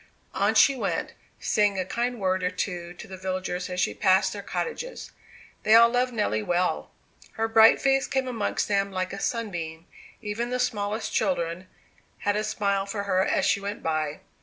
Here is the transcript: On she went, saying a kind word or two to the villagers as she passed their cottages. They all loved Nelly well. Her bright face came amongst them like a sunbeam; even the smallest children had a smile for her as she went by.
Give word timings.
On 0.33 0.55
she 0.55 0.75
went, 0.75 1.13
saying 1.39 1.77
a 1.77 1.85
kind 1.85 2.19
word 2.19 2.41
or 2.41 2.49
two 2.49 2.91
to 2.95 3.07
the 3.07 3.17
villagers 3.17 3.69
as 3.69 3.79
she 3.79 3.93
passed 3.93 4.33
their 4.33 4.41
cottages. 4.41 5.11
They 5.61 5.75
all 5.75 5.89
loved 5.89 6.11
Nelly 6.11 6.41
well. 6.41 6.89
Her 7.33 7.47
bright 7.47 7.79
face 7.79 8.07
came 8.07 8.27
amongst 8.27 8.67
them 8.67 8.91
like 8.91 9.13
a 9.13 9.19
sunbeam; 9.19 9.85
even 10.19 10.49
the 10.49 10.57
smallest 10.59 11.13
children 11.13 11.67
had 12.21 12.35
a 12.35 12.43
smile 12.43 12.87
for 12.87 13.03
her 13.03 13.23
as 13.23 13.45
she 13.45 13.59
went 13.61 13.83
by. 13.83 14.21